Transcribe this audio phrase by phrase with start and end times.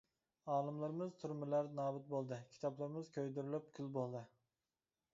[0.53, 4.27] ئالىملىرىمىز تۈرمىلەردە نابۇت بولدى، كىتابلىرىمىز كۆيدۈرۈلۈپ كۈل بولدى.